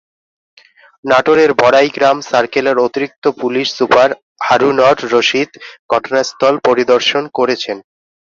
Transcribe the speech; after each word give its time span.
নাটোরের 1.05 1.51
বড়াইগ্রাম 1.61 2.17
সার্কেলের 2.29 2.77
অতিরিক্ত 2.79 3.23
পুলিশ 3.41 3.67
সুপার 3.77 4.09
হারুনর 4.47 4.97
রশিদ 5.13 5.49
ঘটনাস্থল 5.89 6.53
পরিদর্শন 6.67 7.23
করেছেন। 7.37 7.77